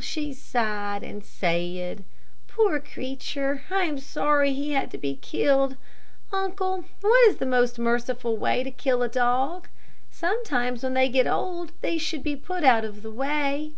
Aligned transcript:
She 0.00 0.32
sighed 0.32 1.02
and 1.02 1.22
said: 1.22 2.04
"Poor 2.48 2.80
creature, 2.80 3.64
I 3.70 3.84
am 3.84 3.98
sorry 3.98 4.54
he 4.54 4.70
had 4.72 4.90
to 4.92 4.96
be 4.96 5.14
killed. 5.16 5.76
Uncle, 6.32 6.86
what 7.02 7.28
is 7.28 7.36
the 7.36 7.44
most 7.44 7.78
merciful 7.78 8.38
way 8.38 8.64
to 8.64 8.70
kill 8.70 9.02
a 9.02 9.10
dog? 9.10 9.68
Sometimes, 10.10 10.82
when 10.82 10.94
they 10.94 11.10
get 11.10 11.26
old, 11.26 11.72
they 11.82 11.98
should 11.98 12.22
be 12.22 12.34
put 12.34 12.64
out 12.64 12.86
of 12.86 13.02
the 13.02 13.10
way." 13.12 13.72